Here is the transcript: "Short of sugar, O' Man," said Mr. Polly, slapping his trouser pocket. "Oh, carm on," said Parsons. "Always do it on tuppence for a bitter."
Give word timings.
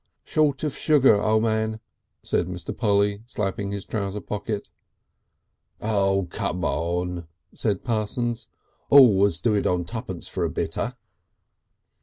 "Short 0.23 0.63
of 0.63 0.75
sugar, 0.75 1.21
O' 1.21 1.39
Man," 1.39 1.79
said 2.23 2.47
Mr. 2.47 2.75
Polly, 2.75 3.21
slapping 3.27 3.69
his 3.69 3.85
trouser 3.85 4.19
pocket. 4.19 4.67
"Oh, 5.79 6.25
carm 6.31 6.65
on," 6.65 7.27
said 7.53 7.83
Parsons. 7.83 8.47
"Always 8.89 9.39
do 9.39 9.53
it 9.53 9.67
on 9.67 9.85
tuppence 9.85 10.27
for 10.27 10.43
a 10.43 10.49
bitter." 10.49 10.95